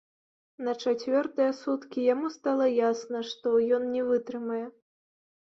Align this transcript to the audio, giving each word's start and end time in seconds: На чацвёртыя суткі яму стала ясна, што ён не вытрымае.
На 0.67 0.71
чацвёртыя 0.83 1.51
суткі 1.57 2.07
яму 2.13 2.31
стала 2.37 2.65
ясна, 2.87 3.23
што 3.33 3.53
ён 3.79 3.87
не 3.93 4.03
вытрымае. 4.11 4.61